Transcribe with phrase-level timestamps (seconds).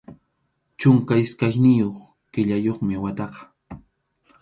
[0.79, 1.97] Chunka iskayniyuq
[2.31, 3.41] killayuqmi wataqa.